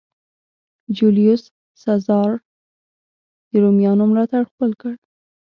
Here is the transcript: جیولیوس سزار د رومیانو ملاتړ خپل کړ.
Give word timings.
جیولیوس 0.95 1.43
سزار 1.83 2.31
د 3.49 3.51
رومیانو 3.63 4.03
ملاتړ 4.11 4.41
خپل 4.51 4.71
کړ. 4.81 4.93